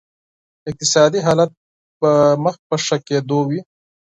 اقتصادي 0.69 1.19
حالت 1.25 1.51
به 2.01 2.11
مخ 2.43 2.55
په 2.67 2.75
ښه 2.85 2.97
کېدو 3.07 3.39
وي. 3.49 3.59